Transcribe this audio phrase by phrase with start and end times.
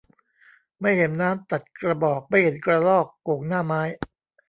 [0.81, 3.81] ไม่เห็นน้ำตัดกระบอก ไม่เห็นกระรอกโก่งหน้าไม้